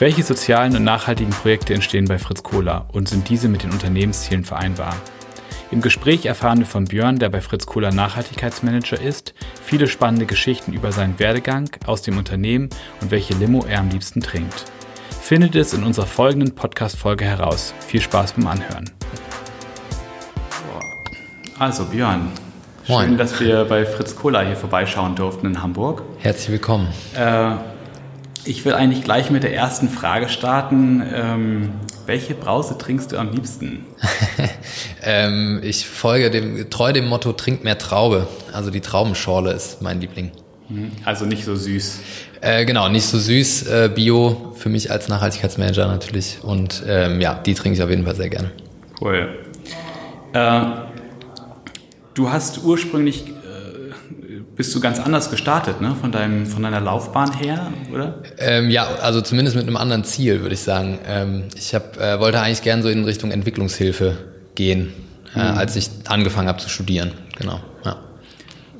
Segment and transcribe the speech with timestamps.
[0.00, 4.44] Welche sozialen und nachhaltigen Projekte entstehen bei Fritz Kohler und sind diese mit den Unternehmenszielen
[4.44, 4.94] vereinbar?
[5.72, 10.72] Im Gespräch erfahren wir von Björn, der bei Fritz Kohler Nachhaltigkeitsmanager ist, viele spannende Geschichten
[10.72, 12.68] über seinen Werdegang aus dem Unternehmen
[13.00, 14.66] und welche Limo er am liebsten trinkt.
[15.20, 17.74] Findet es in unserer folgenden Podcast-Folge heraus.
[17.84, 18.88] Viel Spaß beim Anhören.
[21.58, 22.30] Also Björn,
[22.86, 23.08] Moin.
[23.08, 26.04] schön, dass wir bei Fritz Kohler hier vorbeischauen durften in Hamburg.
[26.18, 26.86] Herzlich willkommen.
[27.16, 27.56] Äh,
[28.48, 31.02] ich will eigentlich gleich mit der ersten Frage starten.
[31.14, 31.70] Ähm,
[32.06, 33.84] welche Brause trinkst du am liebsten?
[35.02, 38.26] ähm, ich folge dem, treu dem Motto, trink mehr Traube.
[38.52, 40.32] Also die Traubenschorle ist mein Liebling.
[41.04, 42.00] Also nicht so süß.
[42.40, 46.38] Äh, genau, nicht so süß, äh, Bio für mich als Nachhaltigkeitsmanager natürlich.
[46.42, 48.50] Und ähm, ja, die trinke ich auf jeden Fall sehr gerne.
[49.00, 49.28] Cool.
[50.32, 50.60] Äh,
[52.14, 53.24] du hast ursprünglich
[54.56, 55.94] bist du ganz anders gestartet, ne?
[56.00, 58.22] Von deinem, von deiner Laufbahn her, oder?
[58.38, 60.98] Ähm, ja, also zumindest mit einem anderen Ziel, würde ich sagen.
[61.06, 64.18] Ähm, ich hab, äh, wollte eigentlich gern so in Richtung Entwicklungshilfe
[64.54, 64.92] gehen,
[65.34, 65.58] äh, mhm.
[65.58, 67.12] als ich angefangen habe zu studieren.
[67.38, 67.60] Genau.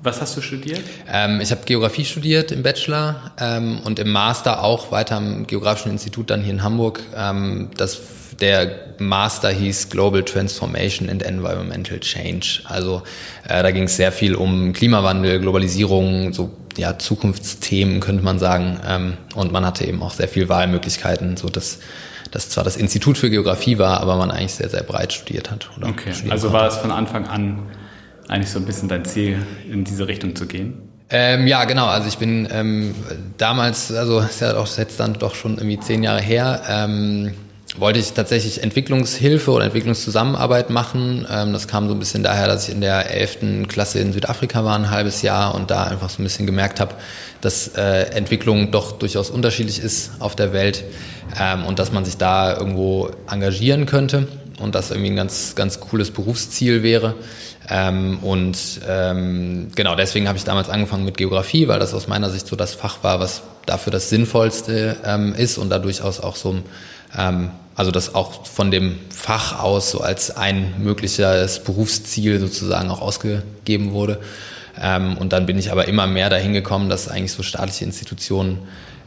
[0.02, 0.80] Was hast du studiert?
[1.10, 5.90] Ähm, ich habe Geografie studiert im Bachelor ähm, und im Master auch weiter am Geografischen
[5.90, 7.00] Institut dann hier in Hamburg.
[7.16, 8.00] Ähm, das
[8.40, 12.60] der Master hieß Global Transformation and Environmental Change.
[12.64, 13.02] Also
[13.48, 18.78] äh, da ging es sehr viel um Klimawandel, Globalisierung, so ja Zukunftsthemen könnte man sagen.
[18.86, 21.80] Ähm, und man hatte eben auch sehr viel Wahlmöglichkeiten, so dass
[22.30, 25.70] das zwar das Institut für Geografie war, aber man eigentlich sehr sehr breit studiert hat.
[25.82, 27.62] okay, also war es von Anfang an
[28.28, 29.38] eigentlich so ein bisschen dein Ziel,
[29.70, 30.74] in diese Richtung zu gehen?
[31.10, 31.86] Ähm, ja, genau.
[31.86, 32.94] Also ich bin ähm,
[33.38, 36.62] damals, also ist ja auch jetzt dann doch schon irgendwie zehn Jahre her.
[36.68, 37.32] Ähm,
[37.76, 41.26] wollte ich tatsächlich Entwicklungshilfe oder Entwicklungszusammenarbeit machen.
[41.30, 43.68] Ähm, das kam so ein bisschen daher, dass ich in der 11.
[43.68, 46.94] Klasse in Südafrika war, ein halbes Jahr und da einfach so ein bisschen gemerkt habe,
[47.40, 50.84] dass äh, Entwicklung doch durchaus unterschiedlich ist auf der Welt
[51.40, 54.26] ähm, und dass man sich da irgendwo engagieren könnte
[54.60, 57.14] und das irgendwie ein ganz, ganz cooles Berufsziel wäre.
[57.70, 62.30] Ähm, und ähm, genau deswegen habe ich damals angefangen mit Geografie, weil das aus meiner
[62.30, 66.36] Sicht so das Fach war, was dafür das Sinnvollste ähm, ist und da durchaus auch
[66.36, 66.56] so
[67.16, 73.00] ähm, also das auch von dem Fach aus so als ein mögliches Berufsziel sozusagen auch
[73.00, 74.18] ausgegeben wurde.
[74.80, 78.58] Ähm, und dann bin ich aber immer mehr dahin gekommen, dass eigentlich so staatliche Institutionen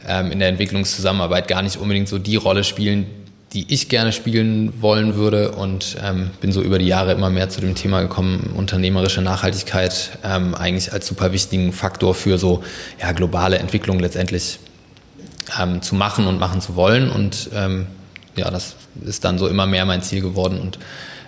[0.08, 3.06] ähm, in der Entwicklungszusammenarbeit gar nicht unbedingt so die Rolle spielen,
[3.52, 7.50] die ich gerne spielen wollen würde und ähm, bin so über die Jahre immer mehr
[7.50, 12.62] zu dem Thema gekommen, unternehmerische Nachhaltigkeit ähm, eigentlich als super wichtigen Faktor für so
[13.00, 14.58] ja, globale Entwicklung letztendlich
[15.60, 17.10] ähm, zu machen und machen zu wollen.
[17.10, 17.86] Und ähm,
[18.36, 20.58] ja, das ist dann so immer mehr mein Ziel geworden.
[20.58, 20.78] Und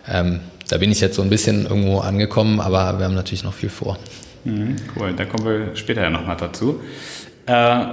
[0.09, 3.55] ähm, da bin ich jetzt so ein bisschen irgendwo angekommen, aber wir haben natürlich noch
[3.55, 3.99] viel vor.
[4.45, 6.81] Mhm, cool, da kommen wir später ja nochmal dazu.
[7.47, 7.84] Äh,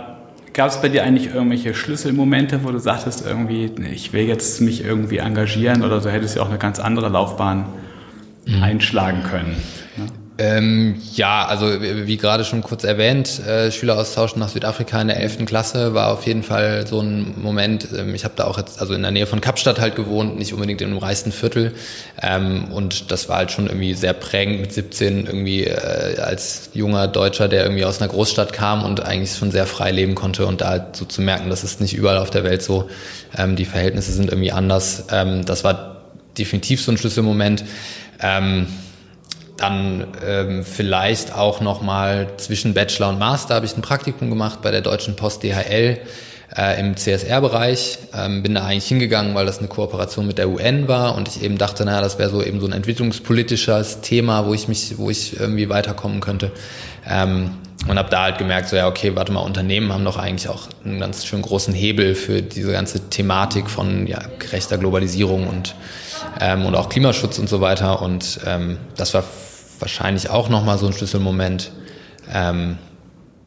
[0.53, 4.83] Gab es bei dir eigentlich irgendwelche Schlüsselmomente, wo du sagtest, irgendwie, ich will jetzt mich
[4.83, 7.65] irgendwie engagieren oder so hättest du auch eine ganz andere Laufbahn
[8.45, 8.61] mhm.
[8.61, 9.55] einschlagen können?
[10.43, 15.45] Ähm, ja, also wie gerade schon kurz erwähnt, äh, Schüleraustausch nach Südafrika in der 11.
[15.45, 17.89] Klasse war auf jeden Fall so ein Moment.
[17.95, 20.51] Ähm, ich habe da auch jetzt also in der Nähe von Kapstadt halt gewohnt, nicht
[20.51, 21.73] unbedingt im reichsten Viertel.
[22.19, 27.07] Ähm, und das war halt schon irgendwie sehr prägend mit 17 irgendwie äh, als junger
[27.07, 30.61] Deutscher, der irgendwie aus einer Großstadt kam und eigentlich schon sehr frei leben konnte und
[30.61, 32.89] da halt so zu merken, dass es nicht überall auf der Welt so,
[33.37, 35.03] ähm, die Verhältnisse sind irgendwie anders.
[35.11, 36.01] Ähm, das war
[36.35, 37.63] definitiv so ein Schlüsselmoment.
[38.23, 38.65] Ähm,
[39.61, 44.71] dann ähm, vielleicht auch nochmal zwischen Bachelor und Master habe ich ein Praktikum gemacht bei
[44.71, 45.99] der Deutschen Post DHL
[46.57, 47.99] äh, im CSR-Bereich.
[48.13, 51.43] Ähm, bin da eigentlich hingegangen, weil das eine Kooperation mit der UN war und ich
[51.43, 55.09] eben dachte, naja, das wäre so eben so ein entwicklungspolitisches Thema, wo ich mich, wo
[55.09, 56.51] ich irgendwie weiterkommen könnte.
[57.07, 57.51] Ähm,
[57.87, 60.67] und habe da halt gemerkt, so ja, okay, warte mal, Unternehmen haben doch eigentlich auch
[60.85, 65.73] einen ganz schön großen Hebel für diese ganze Thematik von ja, gerechter Globalisierung und,
[66.39, 68.03] ähm, und auch Klimaschutz und so weiter.
[68.03, 69.23] Und ähm, das war
[69.81, 71.71] wahrscheinlich auch nochmal so ein Schlüsselmoment.
[72.31, 72.77] Ähm,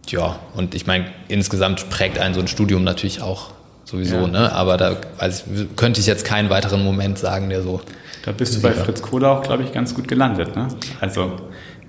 [0.09, 3.53] ja, und ich meine, insgesamt prägt einen so ein Studium natürlich auch
[3.85, 4.27] sowieso, ja.
[4.27, 4.53] ne?
[4.53, 5.45] Aber da ich,
[5.77, 7.81] könnte ich jetzt keinen weiteren Moment sagen, der so.
[8.25, 10.69] Da bist du bei Fritz Kohler auch, glaube ich, ganz gut gelandet, ne?
[11.01, 11.37] Also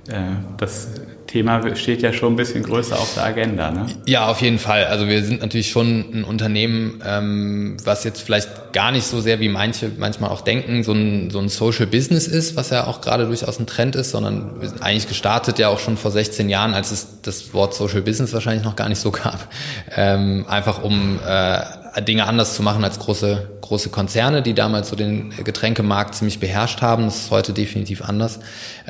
[0.07, 0.89] äh, das
[1.35, 3.69] Thema steht ja schon ein bisschen größer auf der Agenda.
[3.69, 3.87] Ne?
[4.05, 4.85] Ja, auf jeden Fall.
[4.85, 9.41] Also wir sind natürlich schon ein Unternehmen, ähm, was jetzt vielleicht gar nicht so sehr
[9.41, 13.01] wie manche manchmal auch denken, so ein, so ein Social Business ist, was ja auch
[13.01, 16.47] gerade durchaus ein Trend ist, sondern wir sind eigentlich gestartet ja auch schon vor 16
[16.47, 19.49] Jahren, als es das Wort Social Business wahrscheinlich noch gar nicht so gab.
[19.93, 21.59] Ähm, einfach um äh,
[22.01, 26.81] Dinge anders zu machen als große, große Konzerne, die damals so den Getränkemarkt ziemlich beherrscht
[26.81, 27.05] haben.
[27.05, 28.39] Das ist heute definitiv anders.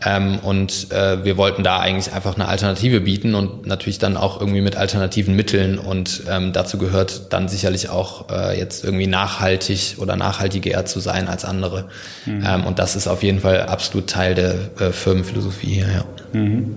[0.03, 4.39] Ähm, und äh, wir wollten da eigentlich einfach eine Alternative bieten und natürlich dann auch
[4.39, 5.77] irgendwie mit alternativen Mitteln.
[5.77, 11.27] Und ähm, dazu gehört dann sicherlich auch äh, jetzt irgendwie nachhaltig oder nachhaltiger zu sein
[11.27, 11.85] als andere.
[12.25, 12.43] Mhm.
[12.45, 16.05] Ähm, und das ist auf jeden Fall absolut Teil der äh, Firmenphilosophie hier, ja.
[16.33, 16.75] Mhm.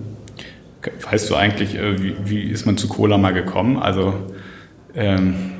[1.09, 3.77] Weißt du eigentlich, äh, wie, wie ist man zu Cola mal gekommen?
[3.77, 4.13] Also
[4.95, 5.51] ähm,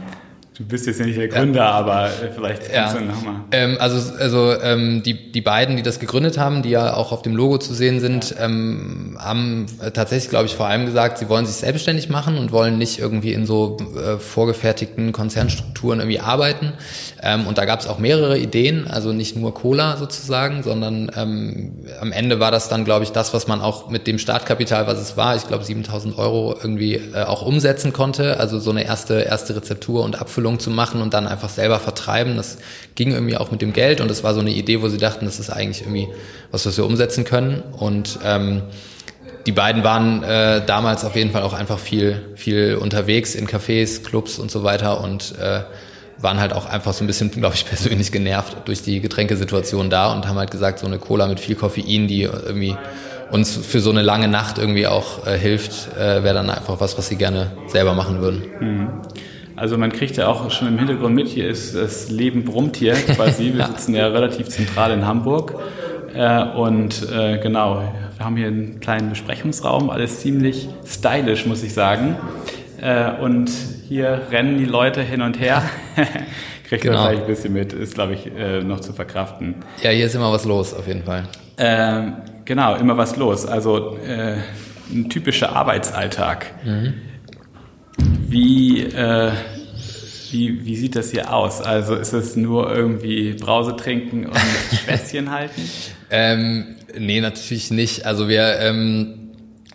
[0.59, 1.71] Du bist jetzt nicht der Gründer, ja.
[1.71, 2.99] aber vielleicht kannst ja.
[2.99, 3.35] du nochmal.
[3.53, 7.21] Ähm, also also ähm, die, die beiden, die das gegründet haben, die ja auch auf
[7.21, 8.43] dem Logo zu sehen sind, ja.
[8.43, 12.77] ähm, haben tatsächlich, glaube ich, vor allem gesagt, sie wollen sich selbstständig machen und wollen
[12.77, 16.73] nicht irgendwie in so äh, vorgefertigten Konzernstrukturen irgendwie arbeiten.
[17.23, 21.85] Ähm, und da gab es auch mehrere Ideen, also nicht nur Cola sozusagen, sondern ähm,
[22.01, 24.99] am Ende war das dann, glaube ich, das, was man auch mit dem Startkapital, was
[24.99, 28.41] es war, ich glaube 7000 Euro irgendwie äh, auch umsetzen konnte.
[28.41, 31.79] Also so eine erste erste Rezeptur und Abfüllung Ausbildung zu machen und dann einfach selber
[31.79, 32.35] vertreiben.
[32.35, 32.57] Das
[32.95, 35.25] ging irgendwie auch mit dem Geld und das war so eine Idee, wo sie dachten,
[35.25, 36.07] das ist eigentlich irgendwie
[36.51, 37.61] was, was wir umsetzen können.
[37.77, 38.63] Und ähm,
[39.45, 44.03] die beiden waren äh, damals auf jeden Fall auch einfach viel, viel unterwegs in Cafés,
[44.03, 45.61] Clubs und so weiter und äh,
[46.21, 50.11] waren halt auch einfach so ein bisschen, glaube ich, persönlich genervt durch die Getränkesituation da
[50.11, 52.75] und haben halt gesagt, so eine Cola mit viel Koffein, die irgendwie
[53.31, 56.97] uns für so eine lange Nacht irgendwie auch äh, hilft, äh, wäre dann einfach was,
[56.97, 58.43] was sie gerne selber machen würden.
[58.59, 58.87] Mhm.
[59.59, 62.93] Also man kriegt ja auch schon im Hintergrund mit, hier ist das Leben brummt hier
[63.15, 63.53] quasi.
[63.53, 65.53] Wir sitzen ja relativ zentral in Hamburg.
[66.15, 67.83] Äh, und äh, genau,
[68.15, 72.15] wir haben hier einen kleinen Besprechungsraum, alles ziemlich stylisch, muss ich sagen.
[72.81, 73.51] Äh, und
[73.89, 75.61] hier rennen die Leute hin und her.
[76.69, 76.95] Kriegt genau.
[76.95, 78.31] man vielleicht ein bisschen mit, ist, glaube ich,
[78.63, 79.55] noch zu verkraften.
[79.83, 81.23] Ja, hier ist immer was los, auf jeden Fall.
[81.57, 82.13] Ähm,
[82.45, 83.47] genau, immer was los.
[83.47, 83.97] Also
[84.93, 86.45] ein typischer Arbeitsalltag.
[86.63, 87.08] Mhm.
[88.29, 89.31] Wie, äh,
[90.31, 91.61] wie, wie sieht das hier aus?
[91.61, 94.37] Also ist es nur irgendwie Brause trinken und
[94.83, 95.61] Schwätzchen halten?
[96.11, 98.05] Ähm, nee, natürlich nicht.
[98.05, 99.31] Also wir, ähm,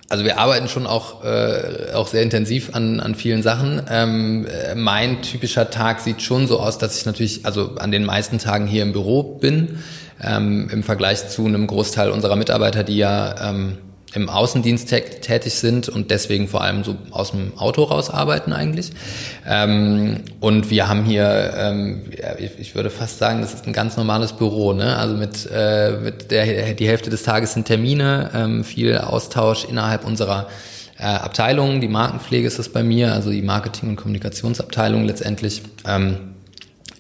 [0.09, 3.83] also wir arbeiten schon auch, äh, auch sehr intensiv an, an vielen Sachen.
[3.91, 4.47] Ähm,
[4.77, 8.69] mein typischer Tag sieht schon so aus, dass ich natürlich, also an den meisten Tagen
[8.69, 9.79] hier im Büro bin,
[10.23, 13.79] ähm, im Vergleich zu einem Großteil unserer Mitarbeiter, die ja ähm,
[14.15, 18.93] im Außendienst tätig sind und deswegen vor allem so aus dem Auto raus arbeiten eigentlich.
[19.47, 22.03] Ähm, und wir haben hier, ähm,
[22.59, 24.97] ich, würde fast sagen, das ist ein ganz normales Büro, ne?
[24.97, 30.05] Also mit, äh, mit der die Hälfte des Tages sind Termine, ähm, viel Austausch innerhalb
[30.05, 30.49] unserer
[30.99, 31.81] äh, Abteilungen.
[31.81, 35.63] Die Markenpflege ist das bei mir, also die Marketing- und Kommunikationsabteilung letztendlich.
[35.87, 36.34] Ähm,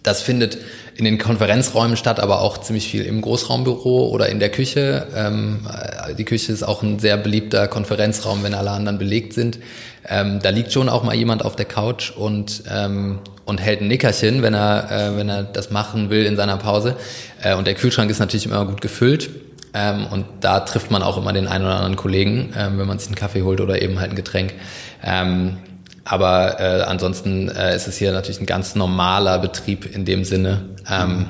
[0.04, 0.58] das findet
[0.96, 5.08] in den Konferenzräumen statt, aber auch ziemlich viel im Großraumbüro oder in der Küche.
[5.16, 9.58] Ähm, äh, die Küche ist auch ein sehr beliebter Konferenzraum, wenn alle anderen belegt sind.
[10.06, 13.88] Ähm, da liegt schon auch mal jemand auf der Couch und ähm, und hält ein
[13.88, 16.96] Nickerchen, wenn er äh, wenn er das machen will in seiner Pause.
[17.42, 19.30] Äh, und der Kühlschrank ist natürlich immer gut gefüllt.
[19.72, 22.98] Ähm, und da trifft man auch immer den einen oder anderen Kollegen, ähm, wenn man
[22.98, 24.54] sich einen Kaffee holt oder eben halt ein Getränk.
[25.02, 25.56] Ähm,
[26.04, 30.68] aber äh, ansonsten äh, ist es hier natürlich ein ganz normaler Betrieb in dem Sinne.
[30.90, 31.26] Ähm,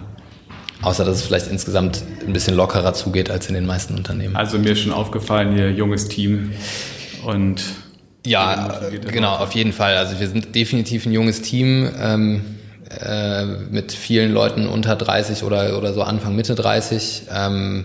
[0.82, 4.37] außer dass es vielleicht insgesamt ein bisschen lockerer zugeht als in den meisten Unternehmen.
[4.37, 6.53] Also mir ist schon aufgefallen, ihr junges Team
[7.25, 7.62] und
[8.26, 8.81] ja,
[9.11, 9.97] genau, auf jeden Fall.
[9.97, 12.43] Also wir sind definitiv ein junges Team ähm,
[13.00, 17.25] äh, mit vielen Leuten unter 30 oder, oder so Anfang Mitte 30.
[17.35, 17.85] Ähm,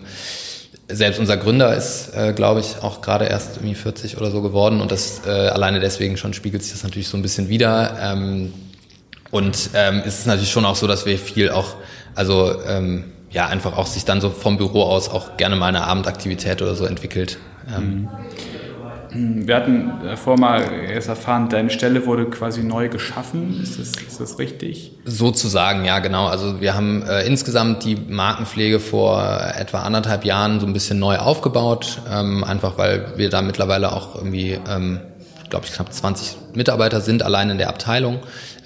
[0.89, 4.81] selbst unser Gründer ist, äh, glaube ich, auch gerade erst irgendwie 40 oder so geworden
[4.81, 7.97] und das äh, alleine deswegen schon spiegelt sich das natürlich so ein bisschen wieder.
[8.01, 8.53] Ähm,
[9.31, 11.75] und ähm, es ist natürlich schon auch so, dass wir viel auch,
[12.15, 15.83] also ähm, ja, einfach auch sich dann so vom Büro aus auch gerne mal eine
[15.83, 17.37] Abendaktivität oder so entwickelt.
[17.75, 18.09] Ähm, mhm.
[19.11, 23.59] Wir hatten davor mal erst erfahren, deine Stelle wurde quasi neu geschaffen.
[23.61, 24.91] Ist das, ist das richtig?
[25.05, 26.27] Sozusagen, ja, genau.
[26.27, 29.21] Also wir haben äh, insgesamt die Markenpflege vor
[29.57, 34.15] etwa anderthalb Jahren so ein bisschen neu aufgebaut, ähm, einfach weil wir da mittlerweile auch
[34.15, 34.99] irgendwie, ähm,
[35.49, 38.19] glaube ich, knapp 20 Mitarbeiter sind allein in der Abteilung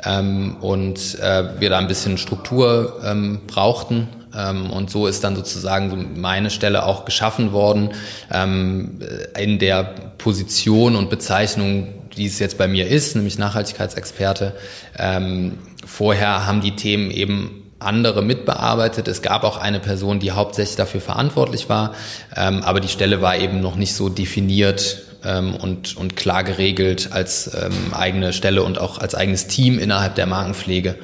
[0.03, 5.89] ähm, und äh, wir da ein bisschen Struktur ähm, brauchten und so ist dann sozusagen
[5.89, 7.91] so meine Stelle auch geschaffen worden
[8.31, 8.99] ähm,
[9.37, 9.83] in der
[10.17, 11.87] Position und Bezeichnung,
[12.17, 14.53] die es jetzt bei mir ist, nämlich Nachhaltigkeitsexperte.
[14.97, 19.07] Ähm, vorher haben die Themen eben andere mitbearbeitet.
[19.07, 21.93] Es gab auch eine Person, die hauptsächlich dafür verantwortlich war,
[22.35, 27.09] ähm, aber die Stelle war eben noch nicht so definiert ähm, und, und klar geregelt
[27.11, 30.95] als ähm, eigene Stelle und auch als eigenes Team innerhalb der Markenpflege,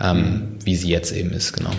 [0.00, 1.70] ähm, wie sie jetzt eben ist, genau.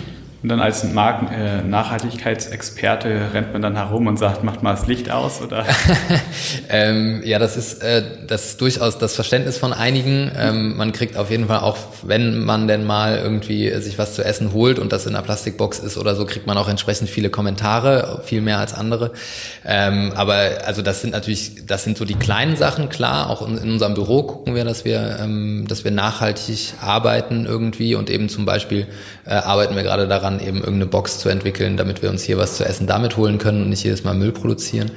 [0.46, 4.86] Und dann als Marken äh, Nachhaltigkeitsexperte rennt man dann herum und sagt, macht mal das
[4.86, 5.66] Licht aus, oder?
[6.68, 10.30] ähm, ja, das ist, äh, das ist durchaus das Verständnis von einigen.
[10.38, 14.24] Ähm, man kriegt auf jeden Fall auch, wenn man denn mal irgendwie sich was zu
[14.24, 17.28] essen holt und das in einer Plastikbox ist oder so, kriegt man auch entsprechend viele
[17.28, 19.10] Kommentare, viel mehr als andere.
[19.64, 23.30] Ähm, aber also das sind natürlich, das sind so die kleinen Sachen, klar.
[23.30, 27.96] Auch in, in unserem Büro gucken wir, dass wir, ähm, dass wir nachhaltig arbeiten irgendwie
[27.96, 28.86] und eben zum Beispiel
[29.24, 32.38] äh, arbeiten wir gerade daran, daran, eben irgendeine Box zu entwickeln, damit wir uns hier
[32.38, 34.90] was zu essen damit holen können und nicht jedes Mal Müll produzieren.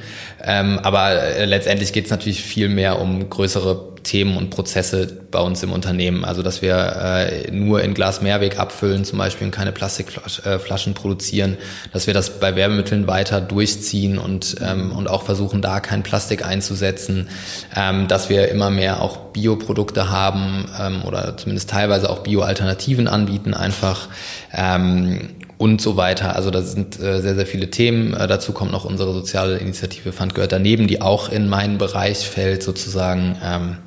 [0.43, 5.39] Ähm, aber äh, letztendlich geht es natürlich viel mehr um größere Themen und Prozesse bei
[5.39, 6.25] uns im Unternehmen.
[6.25, 10.95] Also dass wir äh, nur in Glas Mehrweg abfüllen zum Beispiel und keine Plastikflaschen äh,
[10.95, 11.57] produzieren,
[11.93, 16.45] dass wir das bei Werbemitteln weiter durchziehen und, ähm, und auch versuchen, da kein Plastik
[16.45, 17.29] einzusetzen,
[17.75, 23.53] ähm, dass wir immer mehr auch Bioprodukte haben ähm, oder zumindest teilweise auch Bioalternativen anbieten
[23.53, 24.07] einfach.
[24.53, 26.37] Ähm, und so weiter.
[26.37, 28.13] Also da sind äh, sehr, sehr viele Themen.
[28.13, 32.27] Äh, dazu kommt noch unsere soziale Initiative Fund gehört daneben, die auch in meinen Bereich
[32.29, 33.37] fällt sozusagen.
[33.43, 33.77] Ähm,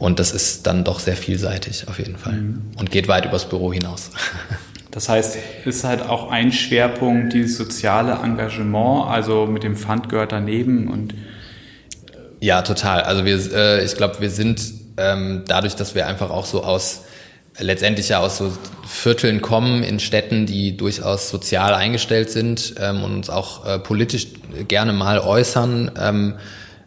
[0.00, 2.62] und das ist dann doch sehr vielseitig auf jeden Fall mhm.
[2.78, 4.10] und geht weit übers Büro hinaus.
[4.90, 10.30] Das heißt, ist halt auch ein Schwerpunkt dieses soziale Engagement, also mit dem Fund gehört
[10.30, 11.14] daneben und
[12.38, 13.00] ja, total.
[13.00, 14.62] Also wir, äh, ich glaube, wir sind
[14.96, 17.02] ähm, dadurch, dass wir einfach auch so aus
[17.58, 18.52] letztendlich ja aus so
[18.86, 24.26] Vierteln kommen in Städten, die durchaus sozial eingestellt sind ähm, und uns auch äh, politisch
[24.68, 26.34] gerne mal äußern, ähm,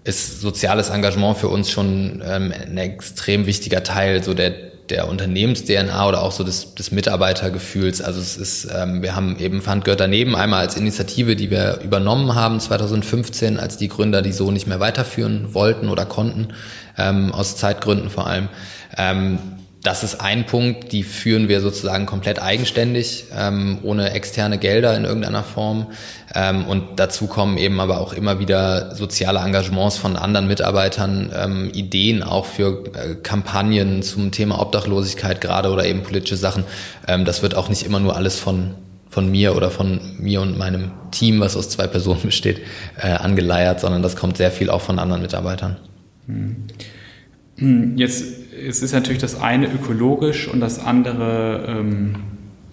[0.04, 6.08] ist soziales Engagement für uns schon ähm, ein extrem wichtiger Teil so der der Unternehmens-DNA
[6.08, 8.02] oder auch so des, des Mitarbeitergefühls.
[8.02, 11.80] Also es ist, ähm, wir haben eben Fund gehört daneben einmal als Initiative, die wir
[11.84, 16.50] übernommen haben 2015, als die Gründer die so nicht mehr weiterführen wollten oder konnten,
[16.98, 18.50] ähm, aus Zeitgründen vor allem.
[18.98, 19.40] Ähm,
[19.88, 25.06] das ist ein Punkt, die führen wir sozusagen komplett eigenständig, ähm, ohne externe Gelder in
[25.06, 25.88] irgendeiner Form.
[26.36, 31.72] Ähm, und dazu kommen eben aber auch immer wieder soziale Engagements von anderen Mitarbeitern, ähm,
[31.74, 36.66] Ideen auch für äh, Kampagnen zum Thema Obdachlosigkeit gerade oder eben politische Sachen.
[37.08, 38.72] Ähm, das wird auch nicht immer nur alles von
[39.10, 42.60] von mir oder von mir und meinem Team, was aus zwei Personen besteht,
[43.02, 45.78] äh, angeleiert, sondern das kommt sehr viel auch von anderen Mitarbeitern.
[46.26, 47.96] Hm.
[47.96, 48.26] Jetzt
[48.66, 52.16] es ist natürlich das eine ökologisch und das andere ähm,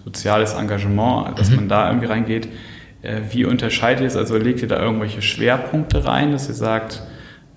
[0.03, 1.55] soziales Engagement, dass mhm.
[1.57, 2.47] man da irgendwie reingeht.
[3.01, 4.15] Äh, wie unterscheidet ihr es?
[4.15, 7.03] Also legt ihr da irgendwelche Schwerpunkte rein, dass ihr sagt,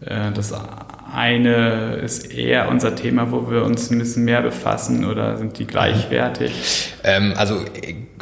[0.01, 0.53] äh, das
[1.13, 5.67] eine ist eher unser Thema, wo wir uns ein bisschen mehr befassen oder sind die
[5.67, 6.93] gleichwertig?
[7.05, 7.61] Ähm, also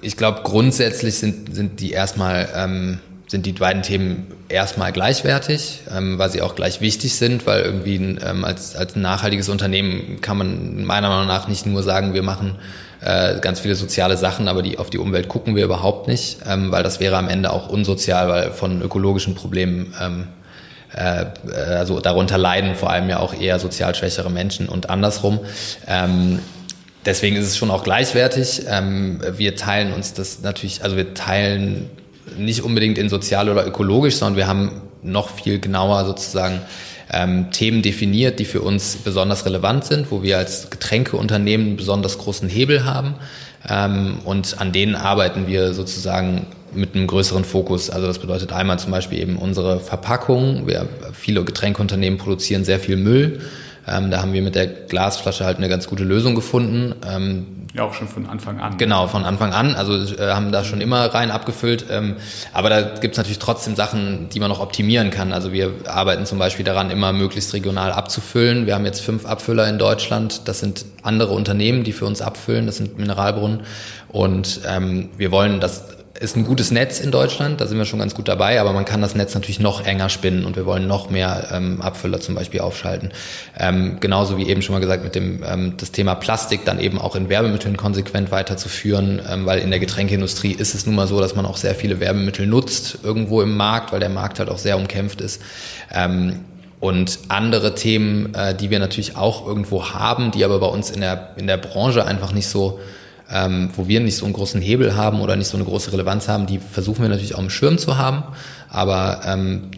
[0.02, 6.18] ich glaube grundsätzlich sind, sind die erstmal ähm, sind die beiden Themen erstmal gleichwertig, ähm,
[6.18, 10.84] weil sie auch gleich wichtig sind, weil irgendwie ähm, als, als nachhaltiges Unternehmen kann man
[10.84, 12.56] meiner Meinung nach nicht nur sagen, wir machen
[13.00, 16.70] äh, ganz viele soziale Sachen, aber die, auf die Umwelt gucken wir überhaupt nicht, ähm,
[16.70, 20.28] weil das wäre am Ende auch unsozial, weil von ökologischen Problemen ähm,
[20.94, 21.26] äh,
[21.76, 25.40] also darunter leiden vor allem ja auch eher sozial schwächere Menschen und andersrum.
[25.86, 26.38] Ähm,
[27.04, 28.62] deswegen ist es schon auch gleichwertig.
[28.68, 31.90] Ähm, wir teilen uns das natürlich, also wir teilen
[32.38, 36.60] nicht unbedingt in sozial oder ökologisch, sondern wir haben noch viel genauer sozusagen
[37.12, 42.18] ähm, Themen definiert, die für uns besonders relevant sind, wo wir als Getränkeunternehmen einen besonders
[42.18, 43.14] großen Hebel haben.
[43.68, 47.90] Ähm, und an denen arbeiten wir sozusagen mit einem größeren Fokus.
[47.90, 50.66] Also das bedeutet einmal zum Beispiel eben unsere Verpackung.
[50.66, 53.40] Wir, viele Getränkeunternehmen produzieren sehr viel Müll.
[53.88, 56.94] Ähm, da haben wir mit der Glasflasche halt eine ganz gute Lösung gefunden.
[57.08, 58.78] Ähm, ja, auch schon von Anfang an.
[58.78, 59.74] Genau, von Anfang an.
[59.74, 61.86] Also äh, haben da schon immer rein abgefüllt.
[61.90, 62.16] Ähm,
[62.54, 65.32] aber da gibt's natürlich trotzdem Sachen, die man noch optimieren kann.
[65.32, 68.66] Also wir arbeiten zum Beispiel daran, immer möglichst regional abzufüllen.
[68.66, 70.48] Wir haben jetzt fünf Abfüller in Deutschland.
[70.48, 72.66] Das sind andere Unternehmen, die für uns abfüllen.
[72.66, 73.60] Das sind Mineralbrunnen.
[74.08, 77.98] Und ähm, wir wollen das ist ein gutes Netz in Deutschland, da sind wir schon
[77.98, 80.86] ganz gut dabei, aber man kann das Netz natürlich noch enger spinnen und wir wollen
[80.86, 83.12] noch mehr ähm, Abfüller zum Beispiel aufschalten.
[83.58, 86.98] Ähm, genauso wie eben schon mal gesagt, mit dem ähm, das Thema Plastik dann eben
[86.98, 91.20] auch in Werbemitteln konsequent weiterzuführen, ähm, weil in der Getränkeindustrie ist es nun mal so,
[91.20, 94.58] dass man auch sehr viele Werbemittel nutzt irgendwo im Markt, weil der Markt halt auch
[94.58, 95.42] sehr umkämpft ist.
[95.92, 96.40] Ähm,
[96.78, 101.00] und andere Themen, äh, die wir natürlich auch irgendwo haben, die aber bei uns in
[101.00, 102.78] der, in der Branche einfach nicht so
[103.30, 106.28] ähm, wo wir nicht so einen großen Hebel haben oder nicht so eine große Relevanz
[106.28, 108.22] haben, die versuchen wir natürlich auch im Schirm zu haben,
[108.68, 109.70] aber ähm,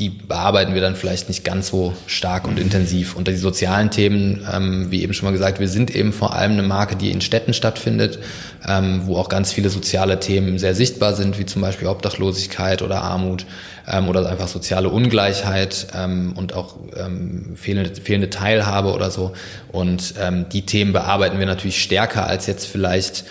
[0.00, 3.16] die bearbeiten wir dann vielleicht nicht ganz so stark und intensiv.
[3.16, 6.52] Und die sozialen Themen, ähm, wie eben schon mal gesagt, wir sind eben vor allem
[6.52, 8.18] eine Marke, die in Städten stattfindet,
[8.66, 13.02] ähm, wo auch ganz viele soziale Themen sehr sichtbar sind, wie zum Beispiel Obdachlosigkeit oder
[13.02, 13.44] Armut
[13.90, 19.32] ähm, oder einfach soziale Ungleichheit ähm, und auch ähm, fehlende, fehlende Teilhabe oder so.
[19.72, 23.24] Und ähm, die Themen bearbeiten wir natürlich stärker als jetzt vielleicht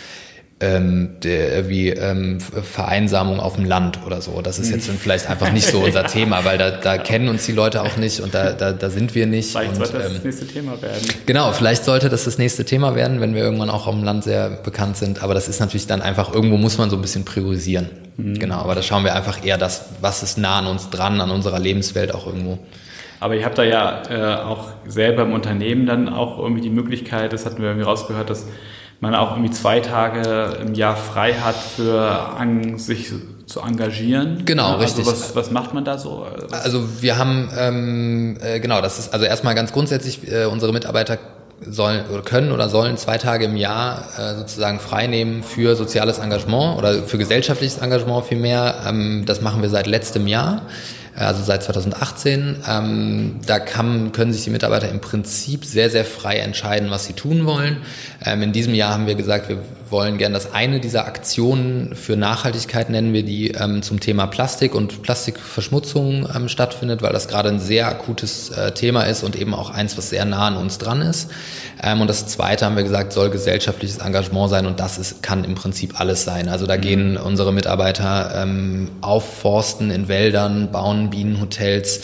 [0.61, 4.41] ähm, der, wie ähm, Vereinsamung auf dem Land oder so.
[4.41, 7.53] Das ist jetzt vielleicht einfach nicht so unser Thema, weil da, da kennen uns die
[7.53, 9.51] Leute auch nicht und da, da, da sind wir nicht.
[9.51, 11.07] Vielleicht und, sollte das ähm, das nächste Thema werden.
[11.25, 14.25] Genau, vielleicht sollte das das nächste Thema werden, wenn wir irgendwann auch auf dem Land
[14.25, 15.23] sehr bekannt sind.
[15.23, 17.89] Aber das ist natürlich dann einfach, irgendwo muss man so ein bisschen priorisieren.
[18.17, 21.31] Genau, aber da schauen wir einfach eher das, was ist nah an uns dran, an
[21.31, 22.59] unserer Lebenswelt auch irgendwo.
[23.21, 27.31] Aber ihr habt da ja äh, auch selber im Unternehmen dann auch irgendwie die Möglichkeit,
[27.31, 28.45] das hatten wir irgendwie rausgehört, dass
[29.01, 33.11] man auch irgendwie zwei Tage im Jahr frei hat, für an, sich
[33.45, 34.43] zu engagieren.
[34.45, 35.05] Genau, also richtig.
[35.05, 36.27] Was, was macht man da so?
[36.51, 41.17] Also wir haben, ähm, äh, genau, das ist also erstmal ganz grundsätzlich, äh, unsere Mitarbeiter
[41.65, 46.19] sollen oder können oder sollen zwei Tage im Jahr äh, sozusagen frei nehmen für soziales
[46.19, 48.75] Engagement oder für gesellschaftliches Engagement vielmehr.
[48.87, 50.61] Ähm, das machen wir seit letztem Jahr,
[51.25, 52.63] also seit 2018.
[52.67, 57.13] Ähm, da kann, können sich die Mitarbeiter im Prinzip sehr, sehr frei entscheiden, was sie
[57.13, 57.77] tun wollen.
[58.25, 59.59] Ähm, in diesem Jahr haben wir gesagt, wir
[59.91, 64.75] wollen gern, dass eine dieser Aktionen für Nachhaltigkeit nennen wir die ähm, zum Thema Plastik
[64.75, 69.53] und Plastikverschmutzung ähm, stattfindet, weil das gerade ein sehr akutes äh, Thema ist und eben
[69.53, 71.29] auch eins, was sehr nah an uns dran ist.
[71.81, 75.43] Ähm, und das zweite haben wir gesagt, soll gesellschaftliches Engagement sein und das ist, kann
[75.43, 76.49] im Prinzip alles sein.
[76.49, 82.01] Also da gehen unsere Mitarbeiter ähm, aufforsten in Wäldern, bauen Bienenhotels,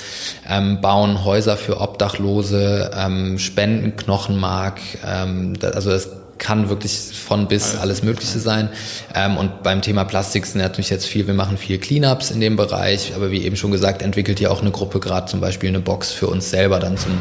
[0.48, 7.76] ähm, bauen Häuser für Obdachlose, ähm, spenden Knochenmark, ähm, also das kann wirklich von bis
[7.76, 8.70] alles Mögliche sein.
[9.14, 12.56] Ähm, und beim Thema Plastik sind natürlich jetzt viel, wir machen viel Cleanups in dem
[12.56, 15.80] Bereich, aber wie eben schon gesagt, entwickelt ja auch eine Gruppe gerade zum Beispiel eine
[15.80, 17.18] Box für uns selber dann zum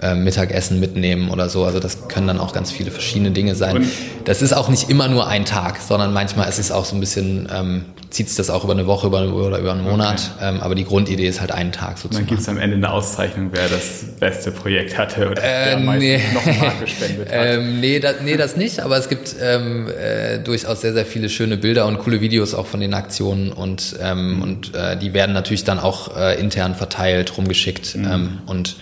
[0.00, 1.64] äh, Mittagessen mitnehmen oder so.
[1.64, 3.78] Also das können dann auch ganz viele verschiedene Dinge sein.
[3.78, 3.88] Und-
[4.24, 7.00] das ist auch nicht immer nur ein Tag, sondern manchmal ist es auch so ein
[7.00, 10.30] bisschen, ähm, zieht sich das auch über eine Woche über, oder über einen Monat.
[10.40, 12.26] Ähm, aber die Grundidee ist halt einen Tag dann sozusagen.
[12.26, 16.04] gibt es am Ende eine Auszeichnung, wer das beste Projekt hatte oder wer am meisten
[16.04, 16.20] nee.
[16.32, 17.38] noch Mark gespendet hat.
[17.48, 21.28] Ähm, nee, das, nee, das nicht, aber es gibt ähm, äh, durchaus sehr, sehr viele
[21.28, 25.32] schöne Bilder und coole Videos auch von den Aktionen und, ähm, und äh, die werden
[25.32, 28.76] natürlich dann auch äh, intern verteilt, rumgeschickt ähm, und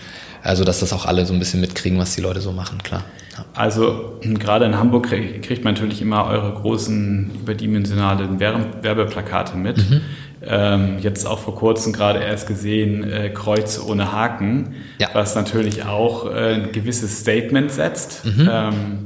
[0.46, 3.04] also, dass das auch alle so ein bisschen mitkriegen, was die Leute so machen, klar.
[3.36, 3.44] Ja.
[3.54, 9.56] Also hm, gerade in Hamburg krieg- kriegt man natürlich immer eure großen überdimensionalen Werb- Werbeplakate
[9.56, 9.78] mit.
[9.78, 10.00] Mhm.
[10.48, 15.08] Ähm, jetzt auch vor kurzem gerade erst gesehen äh, Kreuz ohne Haken, Ja.
[15.12, 18.24] was natürlich auch äh, ein gewisses Statement setzt.
[18.24, 18.48] Mhm.
[18.50, 18.98] Ähm,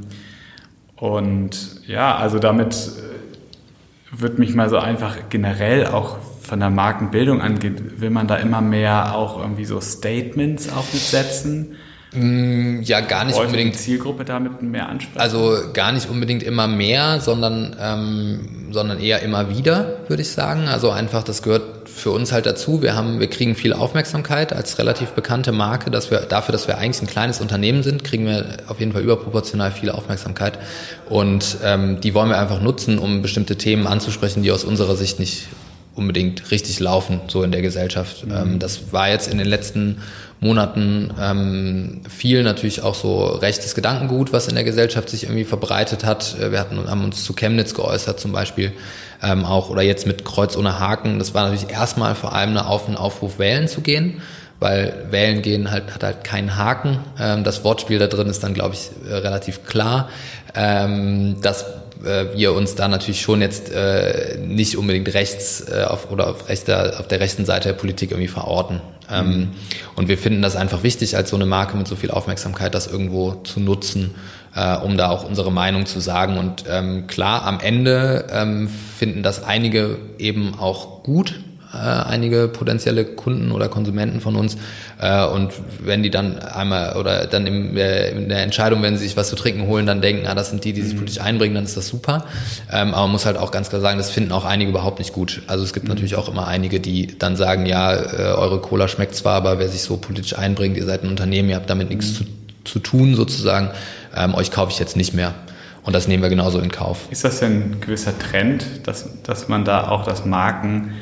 [0.97, 6.17] und ja, also damit äh, wird mich mal so einfach generell auch
[6.51, 11.77] von der Markenbildung angeht, will man da immer mehr auch irgendwie so Statements auch mitsetzen.
[12.13, 15.17] Ja, gar nicht Wollte unbedingt die Zielgruppe damit mehr ansprechen?
[15.17, 20.67] Also gar nicht unbedingt immer mehr, sondern, ähm, sondern eher immer wieder, würde ich sagen.
[20.67, 22.81] Also einfach, das gehört für uns halt dazu.
[22.81, 26.79] Wir haben, wir kriegen viel Aufmerksamkeit als relativ bekannte Marke, dass wir dafür, dass wir
[26.79, 30.59] eigentlich ein kleines Unternehmen sind, kriegen wir auf jeden Fall überproportional viel Aufmerksamkeit.
[31.07, 35.17] Und ähm, die wollen wir einfach nutzen, um bestimmte Themen anzusprechen, die aus unserer Sicht
[35.17, 35.47] nicht
[35.95, 38.25] unbedingt richtig laufen, so in der Gesellschaft.
[38.29, 40.01] Ähm, das war jetzt in den letzten
[40.39, 46.03] Monaten ähm, viel natürlich auch so rechtes Gedankengut, was in der Gesellschaft sich irgendwie verbreitet
[46.03, 46.35] hat.
[46.39, 48.73] Äh, Wir hatten, haben uns zu Chemnitz geäußert zum Beispiel
[49.21, 51.19] ähm, auch oder jetzt mit Kreuz ohne Haken.
[51.19, 54.21] Das war natürlich erstmal vor allem eine Auf- und Aufruf, wählen zu gehen,
[54.59, 56.99] weil wählen gehen halt, hat halt keinen Haken.
[57.19, 60.09] Ähm, das Wortspiel da drin ist dann, glaube ich, äh, relativ klar.
[60.55, 61.65] Ähm, dass
[62.05, 66.49] äh, wir uns da natürlich schon jetzt äh, nicht unbedingt rechts äh, auf, oder auf,
[66.49, 68.81] rechter, auf der rechten Seite der Politik irgendwie verorten.
[69.11, 69.49] Ähm,
[69.95, 72.87] und wir finden das einfach wichtig, als so eine Marke mit so viel Aufmerksamkeit, das
[72.87, 74.15] irgendwo zu nutzen,
[74.55, 76.37] äh, um da auch unsere Meinung zu sagen.
[76.37, 81.41] Und ähm, klar, am Ende ähm, finden das einige eben auch gut,
[81.73, 84.57] äh, einige potenzielle Kunden oder Konsumenten von uns.
[84.99, 89.05] Äh, und wenn die dann einmal oder dann im, äh, in der Entscheidung, wenn sie
[89.05, 91.55] sich was zu trinken holen, dann denken, ah, das sind die, die sich politisch einbringen,
[91.55, 92.25] dann ist das super.
[92.71, 95.13] Ähm, aber man muss halt auch ganz klar sagen, das finden auch einige überhaupt nicht
[95.13, 95.43] gut.
[95.47, 99.15] Also es gibt natürlich auch immer einige, die dann sagen, ja, äh, eure Cola schmeckt
[99.15, 102.13] zwar, aber wer sich so politisch einbringt, ihr seid ein Unternehmen, ihr habt damit nichts
[102.13, 102.25] zu,
[102.65, 103.71] zu tun sozusagen,
[104.15, 105.33] ähm, euch kaufe ich jetzt nicht mehr.
[105.83, 107.07] Und das nehmen wir genauso in Kauf.
[107.09, 110.93] Ist das denn ein gewisser Trend, dass, dass man da auch das Marken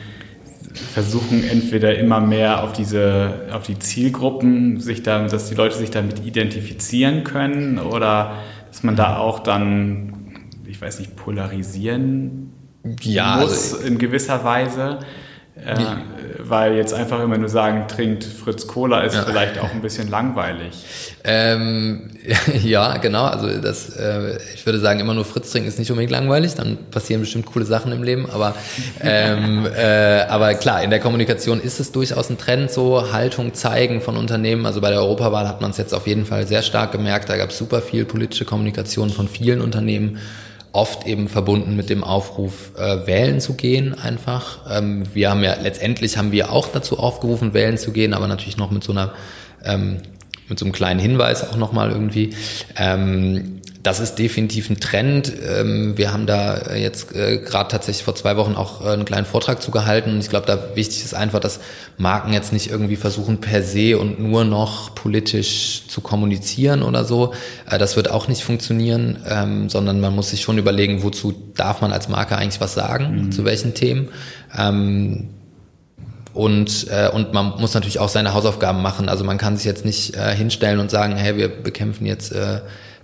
[0.93, 5.91] versuchen, entweder immer mehr auf diese, auf die Zielgruppen, sich da, dass die Leute sich
[5.91, 8.37] damit identifizieren können oder
[8.67, 10.13] dass man da auch dann,
[10.65, 12.53] ich weiß nicht, polarisieren
[13.01, 14.99] Ja, muss also- in gewisser Weise?
[15.65, 15.75] Äh,
[16.49, 20.71] weil jetzt einfach immer nur sagen, trinkt Fritz Cola ist vielleicht auch ein bisschen langweilig.
[21.23, 22.09] Ähm,
[22.63, 23.25] ja, genau.
[23.25, 26.55] Also das, äh, ich würde sagen, immer nur Fritz trinken ist nicht unbedingt langweilig.
[26.55, 28.29] Dann passieren bestimmt coole Sachen im Leben.
[28.29, 28.55] Aber,
[29.01, 34.01] ähm, äh, aber klar, in der Kommunikation ist es durchaus ein Trend, so Haltung zeigen
[34.01, 34.65] von Unternehmen.
[34.65, 37.29] Also bei der Europawahl hat man es jetzt auf jeden Fall sehr stark gemerkt.
[37.29, 40.19] Da gab es super viel politische Kommunikation von vielen Unternehmen.
[40.71, 44.59] Oft eben verbunden mit dem Aufruf, äh, wählen zu gehen einfach.
[44.69, 48.57] Ähm, wir haben ja, letztendlich haben wir auch dazu aufgerufen, wählen zu gehen, aber natürlich
[48.57, 49.13] noch mit so einer,
[49.63, 49.97] ähm,
[50.47, 52.35] mit so einem kleinen Hinweis auch nochmal irgendwie.
[52.77, 55.31] Ähm, das ist definitiv ein Trend.
[55.47, 59.25] Ähm, wir haben da jetzt äh, gerade tatsächlich vor zwei Wochen auch äh, einen kleinen
[59.25, 60.11] Vortrag zu gehalten.
[60.11, 61.61] Und ich glaube, da wichtig ist einfach, dass
[61.97, 67.33] Marken jetzt nicht irgendwie versuchen, per se und nur noch politisch zu kommunizieren oder so.
[67.69, 71.79] Äh, das wird auch nicht funktionieren, ähm, sondern man muss sich schon überlegen, wozu darf
[71.79, 73.31] man als Marke eigentlich was sagen, mhm.
[73.31, 74.09] zu welchen Themen.
[74.57, 75.29] Ähm,
[76.33, 79.07] und, äh, und man muss natürlich auch seine Hausaufgaben machen.
[79.07, 82.59] Also man kann sich jetzt nicht äh, hinstellen und sagen, hey, wir bekämpfen jetzt äh,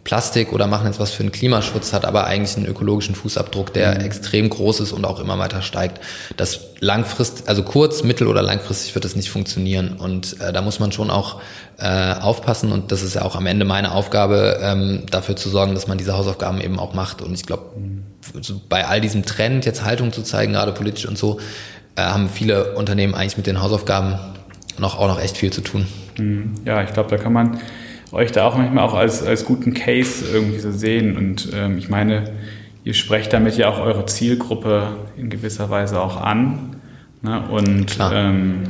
[0.06, 3.96] Plastik oder machen jetzt was für den Klimaschutz, hat aber eigentlich einen ökologischen Fußabdruck, der
[3.96, 4.06] mhm.
[4.06, 6.00] extrem groß ist und auch immer weiter steigt.
[6.38, 9.98] Das langfristig, also kurz, mittel oder langfristig wird das nicht funktionieren.
[9.98, 11.42] Und äh, da muss man schon auch
[11.80, 15.74] äh, aufpassen und das ist ja auch am Ende meine Aufgabe, ähm, dafür zu sorgen,
[15.74, 17.24] dass man diese Hausaufgaben eben auch macht.
[17.24, 17.72] Und ich glaube,
[18.42, 21.40] so bei all diesem Trend, jetzt Haltung zu zeigen, gerade politisch und so,
[21.96, 24.20] äh, haben viele Unternehmen eigentlich mit den Hausaufgaben
[24.78, 25.88] noch auch noch echt viel zu tun.
[26.20, 26.54] Mhm.
[26.64, 27.60] Ja, ich glaube, da kann man
[28.16, 31.18] euch da auch manchmal auch als, als guten Case irgendwie so sehen.
[31.18, 32.32] Und ähm, ich meine,
[32.84, 36.78] ihr sprecht damit ja auch eure Zielgruppe in gewisser Weise auch an.
[37.22, 37.44] Ne?
[37.50, 38.64] Und ähm,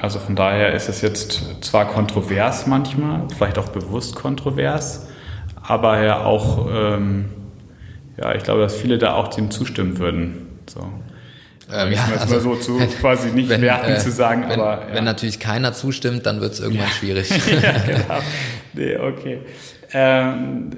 [0.00, 5.08] also von daher ist es jetzt zwar kontrovers manchmal, vielleicht auch bewusst kontrovers,
[5.62, 7.26] aber ja auch, ähm,
[8.16, 10.48] ja, ich glaube, dass viele da auch dem zustimmen würden.
[10.66, 10.80] So.
[11.72, 14.82] Ähm, ja, also, mal so zu quasi nicht wenn, werten äh, zu sagen, wenn, aber.
[14.88, 14.94] Ja.
[14.94, 16.92] Wenn natürlich keiner zustimmt, dann wird es irgendwann ja.
[16.92, 17.30] schwierig.
[17.62, 18.20] ja, genau.
[18.74, 19.40] Nee, okay.
[19.92, 20.70] Ähm,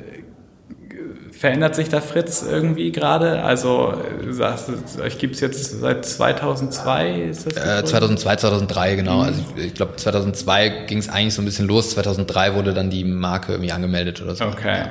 [1.32, 3.42] verändert sich da Fritz irgendwie gerade?
[3.42, 7.22] Also, sagst du, euch gibt es jetzt seit 2002?
[7.22, 9.18] Ist das äh, 2002, 2003, genau.
[9.18, 9.22] Mhm.
[9.22, 11.90] Also ich, ich glaube, 2002 ging es eigentlich so ein bisschen los.
[11.90, 14.44] 2003 wurde dann die Marke irgendwie angemeldet oder so.
[14.44, 14.84] Okay.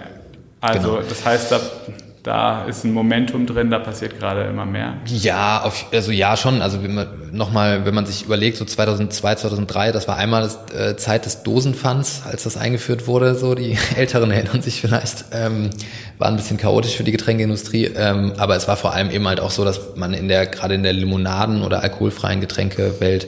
[0.60, 1.02] Also, genau.
[1.08, 1.60] das heißt, da
[2.24, 4.94] da ist ein Momentum drin, da passiert gerade immer mehr.
[5.06, 6.62] Ja, auf, also ja schon.
[6.62, 6.80] Also
[7.32, 11.44] nochmal, wenn man sich überlegt, so 2002, 2003, das war einmal das, äh, Zeit des
[11.44, 13.36] Dosenpfands, als das eingeführt wurde.
[13.36, 15.70] So die Älteren erinnern sich vielleicht, ähm,
[16.18, 17.92] war ein bisschen chaotisch für die Getränkeindustrie.
[17.94, 20.76] Ähm, aber es war vor allem eben halt auch so, dass man in der gerade
[20.76, 23.28] in der Limonaden oder alkoholfreien Getränkewelt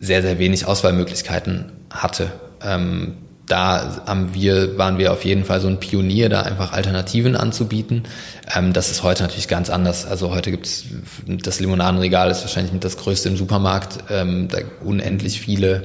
[0.00, 2.32] sehr sehr wenig Auswahlmöglichkeiten hatte.
[2.64, 3.18] Ähm,
[3.52, 8.04] da haben wir, waren wir auf jeden Fall so ein Pionier, da einfach Alternativen anzubieten.
[8.56, 10.06] Ähm, das ist heute natürlich ganz anders.
[10.06, 10.86] Also heute gibt's
[11.26, 14.04] das Limonadenregal ist wahrscheinlich mit das größte im Supermarkt.
[14.08, 15.82] Ähm, da unendlich viele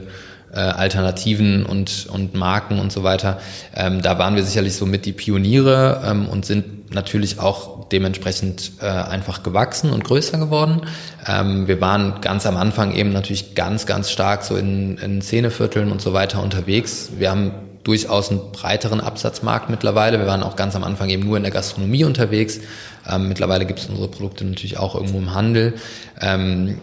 [0.53, 3.37] äh, Alternativen und, und Marken und so weiter.
[3.75, 8.73] Ähm, da waren wir sicherlich so mit die Pioniere ähm, und sind natürlich auch dementsprechend
[8.81, 10.81] äh, einfach gewachsen und größer geworden.
[11.27, 15.91] Ähm, wir waren ganz am Anfang eben natürlich ganz, ganz stark so in, in Szenevierteln
[15.91, 17.11] und so weiter unterwegs.
[17.17, 17.51] Wir haben
[17.83, 20.19] durchaus einen breiteren Absatzmarkt mittlerweile.
[20.19, 22.59] Wir waren auch ganz am Anfang eben nur in der Gastronomie unterwegs.
[23.09, 25.73] Ähm, mittlerweile gibt es unsere Produkte natürlich auch irgendwo im Handel.
[26.19, 26.79] Ähm,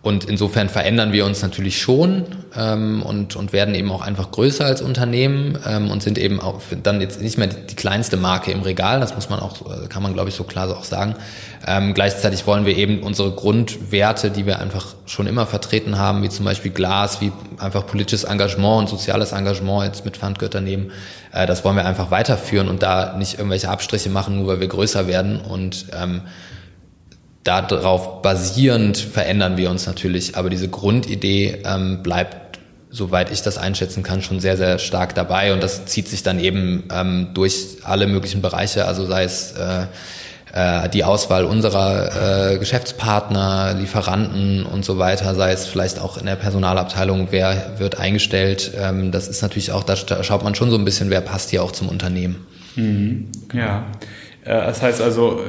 [0.00, 2.24] und insofern verändern wir uns natürlich schon
[2.56, 6.60] ähm, und, und werden eben auch einfach größer als Unternehmen ähm, und sind eben auch
[6.84, 10.12] dann jetzt nicht mehr die, kleinste Marke im Regal, das muss man auch, kann man
[10.14, 11.16] glaube ich so klar auch sagen.
[11.66, 16.28] Ähm, gleichzeitig wollen wir eben unsere Grundwerte, die wir einfach schon immer vertreten haben, wie
[16.28, 20.92] zum Beispiel Glas, wie einfach politisches Engagement und soziales Engagement jetzt mit Pfandgötter nehmen,
[21.32, 24.68] äh, das wollen wir einfach weiterführen und da nicht irgendwelche Abstriche machen, nur weil wir
[24.68, 26.22] größer werden und ähm,
[27.48, 32.58] darauf basierend verändern wir uns natürlich, aber diese Grundidee ähm, bleibt,
[32.90, 36.38] soweit ich das einschätzen kann, schon sehr, sehr stark dabei und das zieht sich dann
[36.38, 39.86] eben ähm, durch alle möglichen Bereiche, also sei es äh,
[40.52, 46.26] äh, die Auswahl unserer äh, Geschäftspartner, Lieferanten und so weiter, sei es vielleicht auch in
[46.26, 48.72] der Personalabteilung, wer wird eingestellt.
[48.78, 51.62] Ähm, das ist natürlich auch, da schaut man schon so ein bisschen, wer passt hier
[51.62, 52.46] auch zum Unternehmen.
[52.76, 53.28] Mhm.
[53.52, 53.84] Ja,
[54.44, 55.42] äh, das heißt also,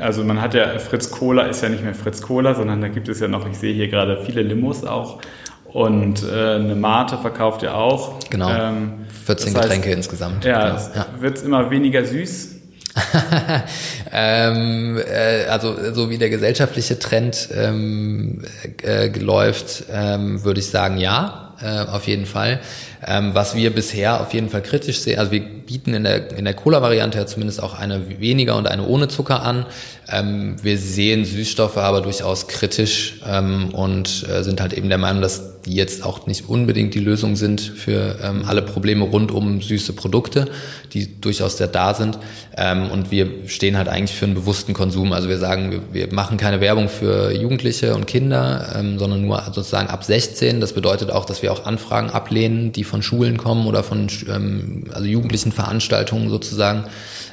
[0.00, 3.08] also man hat ja, Fritz Cola ist ja nicht mehr Fritz Cola, sondern da gibt
[3.08, 5.20] es ja noch, ich sehe hier gerade viele Limos auch.
[5.64, 8.18] Und äh, eine Mate verkauft ihr auch.
[8.30, 8.48] Genau.
[8.48, 8.92] Ähm,
[9.26, 10.44] 14 das heißt, Getränke insgesamt.
[10.44, 10.80] Ja, genau.
[10.94, 11.06] ja.
[11.20, 12.54] wird es immer weniger süß.
[14.12, 18.42] ähm, äh, also so wie der gesellschaftliche Trend ähm,
[18.82, 22.60] äh, läuft, ähm, würde ich sagen, ja, äh, auf jeden Fall.
[23.06, 26.44] Ähm, was wir bisher auf jeden Fall kritisch sehen, also wir bieten in der, in
[26.44, 29.66] der Cola-Variante ja zumindest auch eine weniger und eine ohne Zucker an.
[30.08, 35.20] Ähm, wir sehen Süßstoffe aber durchaus kritisch ähm, und äh, sind halt eben der Meinung,
[35.20, 39.60] dass die jetzt auch nicht unbedingt die Lösung sind für ähm, alle Probleme rund um
[39.60, 40.46] süße Produkte,
[40.92, 42.18] die durchaus sehr da sind.
[42.56, 45.12] Ähm, und wir stehen halt eigentlich für einen bewussten Konsum.
[45.12, 49.42] Also wir sagen, wir, wir machen keine Werbung für Jugendliche und Kinder, ähm, sondern nur
[49.52, 50.60] sozusagen ab 16.
[50.60, 54.08] Das bedeutet auch, dass wir auch Anfragen ablehnen, die von von Schulen kommen oder von
[54.28, 56.84] ähm, also jugendlichen Veranstaltungen sozusagen.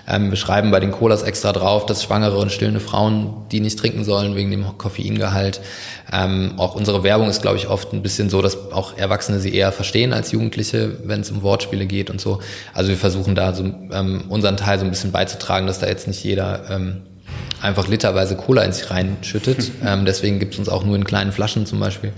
[0.06, 3.80] Ähm, wir schreiben bei den Colas extra drauf, dass schwangere und stillende Frauen die nicht
[3.80, 5.62] trinken sollen wegen dem Koffeingehalt.
[6.12, 9.56] Ähm, auch unsere Werbung ist, glaube ich, oft ein bisschen so, dass auch Erwachsene sie
[9.56, 12.39] eher verstehen als Jugendliche, wenn es um Wortspiele geht und so.
[12.73, 16.08] Also wir versuchen da so ähm, unseren Teil so ein bisschen beizutragen, dass da jetzt
[16.08, 17.04] nicht jeder ähm,
[17.61, 19.71] einfach literweise Cola in sich reinschüttet.
[19.85, 22.13] ähm, deswegen gibt es uns auch nur in kleinen Flaschen zum Beispiel.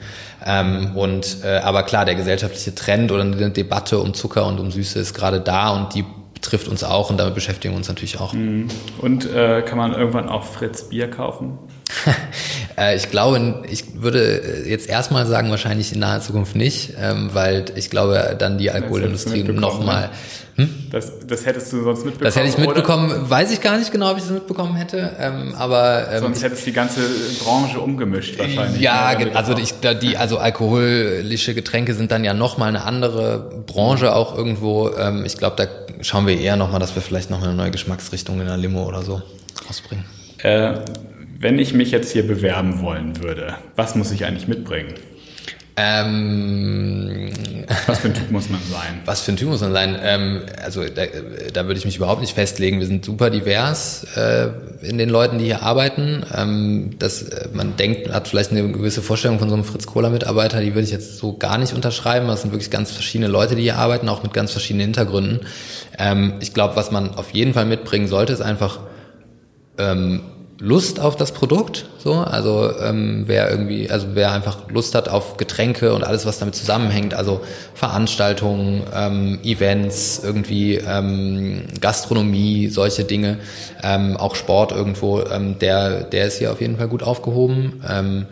[0.45, 4.71] Ähm, und äh, aber klar, der gesellschaftliche Trend oder eine Debatte um Zucker und um
[4.71, 6.05] Süße ist gerade da und die
[6.41, 8.33] trifft uns auch und damit beschäftigen wir uns natürlich auch.
[8.33, 8.67] Mhm.
[8.99, 11.57] Und äh, kann man irgendwann auch Fritz Bier kaufen?
[12.77, 17.65] äh, ich glaube, ich würde jetzt erstmal sagen, wahrscheinlich in naher Zukunft nicht, ähm, weil
[17.75, 20.11] ich glaube, dann die Alkoholindustrie nochmal.
[20.57, 20.69] Hm?
[20.89, 22.23] Das, das hättest du sonst mitbekommen.
[22.23, 23.29] Das hätte ich mitbekommen, oder?
[23.29, 25.11] weiß ich gar nicht genau, ob ich das mitbekommen hätte.
[25.19, 27.01] Ähm, aber ähm, sonst hättest du die ganze
[27.43, 28.81] Branche umgemischt wahrscheinlich.
[28.81, 34.15] Ja, ne, also ich, die, also alkoholische Getränke sind dann ja nochmal eine andere Branche
[34.15, 34.91] auch irgendwo.
[34.97, 35.67] Ähm, ich glaube, da
[36.01, 39.01] schauen wir eher nochmal, dass wir vielleicht noch eine neue Geschmacksrichtung in der Limo oder
[39.01, 39.21] so
[39.67, 40.05] rausbringen.
[40.37, 40.75] Äh,
[41.37, 44.93] wenn ich mich jetzt hier bewerben wollen würde, was muss ich eigentlich mitbringen?
[45.77, 47.31] Ähm,
[47.85, 49.01] was für ein Typ muss man sein?
[49.03, 49.99] Was für ein Typ muss man sein?
[50.01, 51.03] Ähm, also da,
[51.53, 52.79] da würde ich mich überhaupt nicht festlegen.
[52.79, 54.47] Wir sind super divers äh,
[54.81, 56.23] in den Leuten, die hier arbeiten.
[56.33, 60.09] Ähm, dass äh, man denkt, hat vielleicht eine gewisse Vorstellung von so einem Fritz Kohler
[60.09, 62.27] Mitarbeiter, die würde ich jetzt so gar nicht unterschreiben.
[62.27, 65.41] Das sind wirklich ganz verschiedene Leute, die hier arbeiten, auch mit ganz verschiedenen Hintergründen.
[65.99, 68.79] Ähm, ich glaube, was man auf jeden Fall mitbringen sollte, ist einfach
[69.77, 70.21] ähm,
[70.59, 75.35] Lust auf das Produkt, so also ähm, wer irgendwie, also wer einfach Lust hat auf
[75.35, 77.41] Getränke und alles, was damit zusammenhängt, also
[77.73, 83.39] Veranstaltungen, ähm, Events, irgendwie ähm, Gastronomie, solche Dinge,
[83.83, 87.81] ähm, auch Sport irgendwo, ähm, der der ist hier auf jeden Fall gut aufgehoben.
[87.89, 88.25] Ähm,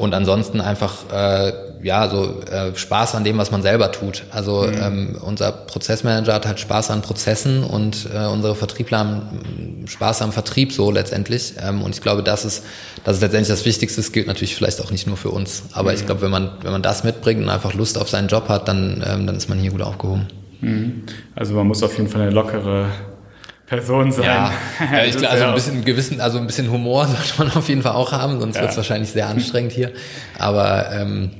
[0.00, 4.24] und ansonsten einfach äh, ja so äh, Spaß an dem, was man selber tut.
[4.30, 4.78] Also mhm.
[4.82, 10.32] ähm, unser Prozessmanager hat halt Spaß an Prozessen und äh, unsere Vertriebler haben Spaß am
[10.32, 11.52] Vertrieb so letztendlich.
[11.62, 12.64] Ähm, und ich glaube, das ist
[13.04, 14.00] das ist letztendlich das Wichtigste.
[14.00, 15.96] Das gilt natürlich vielleicht auch nicht nur für uns, aber mhm.
[15.96, 18.68] ich glaube, wenn man wenn man das mitbringt und einfach Lust auf seinen Job hat,
[18.68, 20.28] dann ähm, dann ist man hier gut aufgehoben.
[20.62, 21.02] Mhm.
[21.34, 22.86] Also man muss auf jeden Fall eine lockere
[23.70, 24.24] Person sein.
[24.24, 24.52] Ja,
[24.92, 27.82] ja ich glaube, also ein bisschen gewissen, also ein bisschen Humor sollte man auf jeden
[27.82, 28.62] Fall auch haben, sonst ja.
[28.62, 29.92] wird es wahrscheinlich sehr anstrengend hier.
[30.38, 31.30] Aber ähm,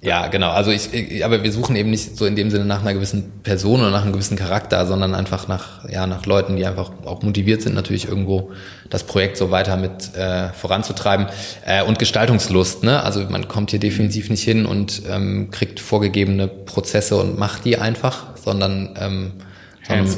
[0.00, 0.50] ja, genau.
[0.50, 3.42] Also ich, ich, aber wir suchen eben nicht so in dem Sinne nach einer gewissen
[3.42, 7.22] Person oder nach einem gewissen Charakter, sondern einfach nach ja nach Leuten, die einfach auch
[7.22, 8.52] motiviert sind, natürlich irgendwo
[8.88, 11.26] das Projekt so weiter mit äh, voranzutreiben
[11.66, 12.84] äh, und Gestaltungslust.
[12.84, 13.02] Ne?
[13.02, 17.78] Also man kommt hier definitiv nicht hin und ähm, kriegt vorgegebene Prozesse und macht die
[17.78, 19.32] einfach, sondern ähm,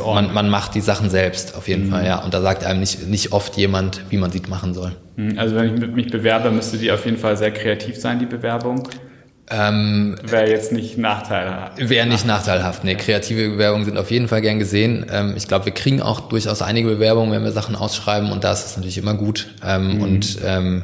[0.05, 1.91] man, man macht die Sachen selbst, auf jeden mhm.
[1.91, 2.23] Fall, ja.
[2.23, 4.93] Und da sagt einem nicht, nicht oft jemand, wie man sie machen soll.
[5.17, 5.39] Mhm.
[5.39, 8.89] Also wenn ich mich bewerbe, müsste die auf jeden Fall sehr kreativ sein, die Bewerbung.
[9.51, 11.89] Ähm, wäre jetzt nicht nachteilhaft.
[11.89, 12.85] Wäre nicht nachteilhaft.
[12.85, 15.05] Nee, kreative Bewerbungen sind auf jeden Fall gern gesehen.
[15.11, 18.53] Ähm, ich glaube, wir kriegen auch durchaus einige Bewerbungen, wenn wir Sachen ausschreiben und da
[18.53, 19.49] ist es natürlich immer gut.
[19.65, 20.03] Ähm, mhm.
[20.03, 20.83] Und ähm,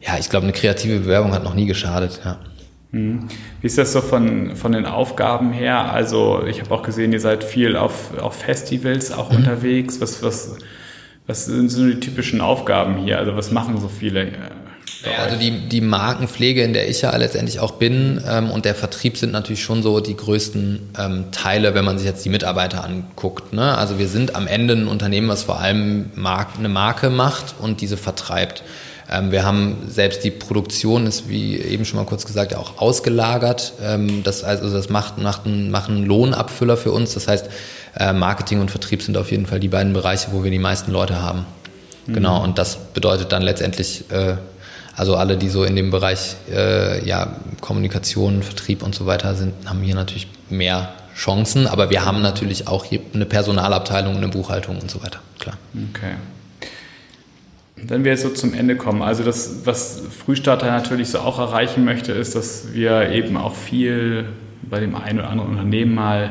[0.00, 2.20] ja, ich glaube, eine kreative Bewerbung hat noch nie geschadet.
[2.24, 2.38] Ja.
[2.94, 3.28] Mhm.
[3.60, 5.92] Wie ist das so von, von den Aufgaben her?
[5.92, 9.38] Also ich habe auch gesehen, ihr seid viel auf, auf Festivals auch mhm.
[9.38, 10.00] unterwegs.
[10.00, 10.56] Was, was,
[11.26, 13.18] was sind so die typischen Aufgaben hier?
[13.18, 14.28] Also was machen so viele?
[15.04, 18.74] Ja, also die, die Markenpflege, in der ich ja letztendlich auch bin ähm, und der
[18.74, 22.84] Vertrieb sind natürlich schon so die größten ähm, Teile, wenn man sich jetzt die Mitarbeiter
[22.84, 23.52] anguckt.
[23.52, 23.76] Ne?
[23.76, 27.80] Also wir sind am Ende ein Unternehmen, was vor allem Mark eine Marke macht und
[27.80, 28.62] diese vertreibt.
[29.10, 33.74] Ähm, wir haben selbst die Produktion ist, wie eben schon mal kurz gesagt, auch ausgelagert.
[33.82, 37.14] Ähm, das, also das macht, macht, ein, macht einen Lohnabfüller für uns.
[37.14, 37.48] Das heißt,
[37.98, 40.90] äh, Marketing und Vertrieb sind auf jeden Fall die beiden Bereiche, wo wir die meisten
[40.90, 41.46] Leute haben.
[42.06, 42.14] Mhm.
[42.14, 44.36] Genau, und das bedeutet dann letztendlich, äh,
[44.96, 49.52] also alle, die so in dem Bereich äh, ja, Kommunikation, Vertrieb und so weiter sind,
[49.66, 54.78] haben hier natürlich mehr Chancen, aber wir haben natürlich auch hier eine Personalabteilung, eine Buchhaltung
[54.78, 55.56] und so weiter, klar.
[55.90, 56.14] Okay.
[57.86, 61.84] Wenn wir jetzt so zum Ende kommen, also das, was Frühstarter natürlich so auch erreichen
[61.84, 64.26] möchte, ist, dass wir eben auch viel
[64.62, 66.30] bei dem einen oder anderen Unternehmen mal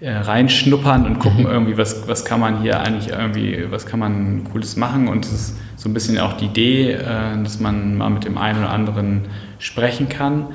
[0.00, 1.50] äh, reinschnuppern und gucken mhm.
[1.50, 5.32] irgendwie, was, was kann man hier eigentlich irgendwie, was kann man Cooles machen und es
[5.32, 8.70] ist so ein bisschen auch die Idee, äh, dass man mal mit dem einen oder
[8.70, 9.26] anderen
[9.58, 10.48] sprechen kann.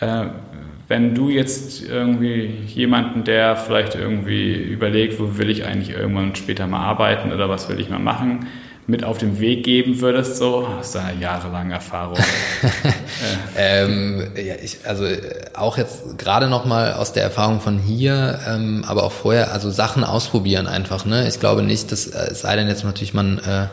[0.00, 0.26] Äh,
[0.88, 6.66] wenn du jetzt irgendwie jemanden, der vielleicht irgendwie überlegt, wo will ich eigentlich irgendwann später
[6.66, 8.46] mal arbeiten oder was will ich mal machen,
[8.86, 12.18] mit auf den Weg geben würdest, so aus deiner jahrelangen Erfahrung?
[13.56, 15.06] ähm, ja, ich, also
[15.54, 19.70] auch jetzt gerade noch mal aus der Erfahrung von hier, ähm, aber auch vorher, also
[19.70, 21.04] Sachen ausprobieren einfach.
[21.04, 21.28] Ne?
[21.28, 23.66] Ich glaube nicht, dass äh, es sei denn jetzt natürlich man äh,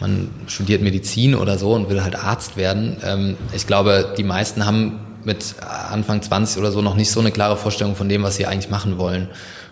[0.00, 2.98] man studiert Medizin oder so und will halt Arzt werden.
[3.04, 7.32] Ähm, ich glaube, die meisten haben mit Anfang 20 oder so noch nicht so eine
[7.32, 9.28] klare Vorstellung von dem, was sie eigentlich machen wollen.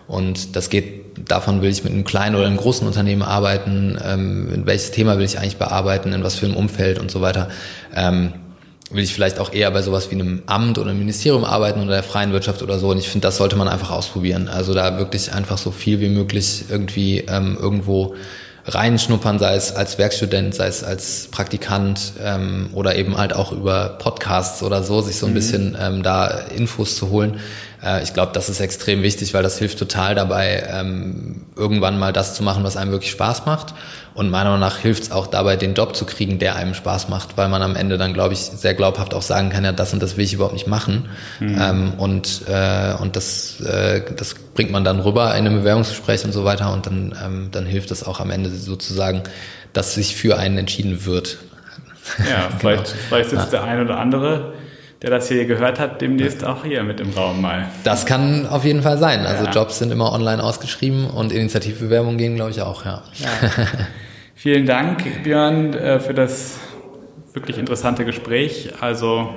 [0.07, 4.61] Und das geht, davon will ich mit einem kleinen oder einem großen Unternehmen arbeiten, ähm,
[4.65, 7.49] welches Thema will ich eigentlich bearbeiten, in was für einem Umfeld und so weiter.
[7.93, 8.33] Ähm,
[8.89, 11.91] will ich vielleicht auch eher bei sowas wie einem Amt oder einem Ministerium arbeiten oder
[11.91, 12.89] der freien Wirtschaft oder so.
[12.89, 14.47] Und ich finde, das sollte man einfach ausprobieren.
[14.47, 18.15] Also da wirklich einfach so viel wie möglich irgendwie ähm, irgendwo
[18.67, 23.97] reinschnuppern, sei es als Werkstudent, sei es als Praktikant ähm, oder eben halt auch über
[23.97, 25.35] Podcasts oder so, sich so ein mhm.
[25.35, 27.39] bisschen ähm, da Infos zu holen.
[27.83, 32.13] Äh, ich glaube, das ist extrem wichtig, weil das hilft total dabei, ähm, irgendwann mal
[32.13, 33.73] das zu machen, was einem wirklich Spaß macht.
[34.13, 37.07] Und meiner Meinung nach hilft es auch dabei, den Job zu kriegen, der einem Spaß
[37.07, 39.93] macht, weil man am Ende dann, glaube ich, sehr glaubhaft auch sagen kann, ja, das
[39.93, 41.07] und das will ich überhaupt nicht machen.
[41.39, 41.61] Mhm.
[41.61, 46.31] Ähm, und äh, und das, äh, das bringt man dann rüber in einem Bewerbungsgespräch und
[46.31, 46.73] so weiter.
[46.73, 49.21] Und dann, ähm, dann hilft es auch am Ende sozusagen,
[49.73, 51.37] dass sich für einen entschieden wird.
[52.27, 52.97] Ja, vielleicht, genau.
[53.09, 53.59] vielleicht sitzt ja.
[53.59, 54.53] der ein oder andere
[55.01, 57.67] der das hier gehört hat, demnächst auch hier mit im Raum mal.
[57.83, 59.25] Das kann auf jeden Fall sein.
[59.25, 59.51] Also ja.
[59.51, 63.03] Jobs sind immer online ausgeschrieben und Initiativbewerbungen gehen, glaube ich, auch, ja.
[63.13, 63.27] ja.
[64.35, 66.57] Vielen Dank, Björn, äh, für das
[67.33, 68.71] wirklich interessante Gespräch.
[68.81, 69.35] Also,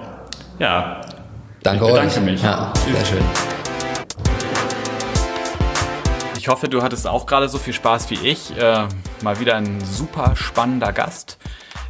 [0.58, 1.02] ja.
[1.62, 2.20] Danke ich bedanke euch.
[2.22, 2.42] mich.
[2.42, 3.24] Ja, sehr schön.
[6.38, 8.56] Ich hoffe, du hattest auch gerade so viel Spaß wie ich.
[8.56, 8.84] Äh,
[9.22, 11.36] mal wieder ein super spannender Gast.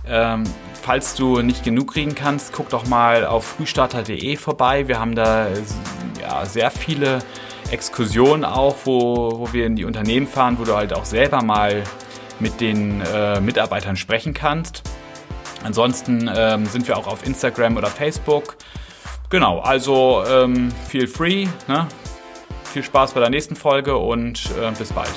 [0.07, 0.45] Ähm,
[0.81, 4.89] falls du nicht genug kriegen kannst, guck doch mal auf frühstarter.de vorbei.
[4.89, 5.49] Wir haben da
[6.21, 7.21] ja, sehr viele
[7.71, 11.85] Exkursionen auch, wo, wo wir in die Unternehmen fahren, wo du halt auch selber mal
[12.41, 14.83] mit den äh, Mitarbeitern sprechen kannst.
[15.63, 18.57] Ansonsten ähm, sind wir auch auf Instagram oder Facebook.
[19.29, 21.47] Genau, also ähm, feel free.
[21.69, 21.87] Ne?
[22.65, 25.13] Viel Spaß bei der nächsten Folge und äh, bis bald.